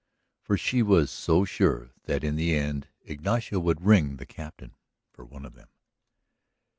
For 0.41 0.57
she 0.57 0.81
was 0.81 1.11
so 1.11 1.45
sure 1.45 1.91
that 2.05 2.23
in 2.23 2.35
the 2.35 2.55
end 2.55 2.87
Ignacio 3.05 3.59
would 3.59 3.85
ring 3.85 4.15
the 4.15 4.25
Captain 4.25 4.73
for 5.13 5.23
one 5.23 5.45
of 5.45 5.53
them. 5.53 5.67